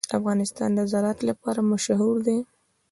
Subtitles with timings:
[0.17, 2.37] افغانستان د زراعت لپاره مشهور دی.